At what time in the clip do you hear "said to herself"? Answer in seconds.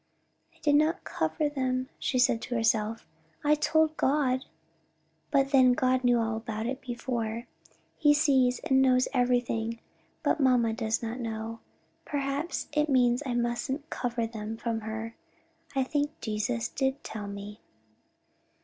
2.17-3.05